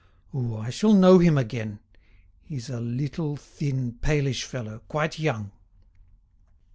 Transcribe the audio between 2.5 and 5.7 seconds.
a little thin, palish fellow, quite young."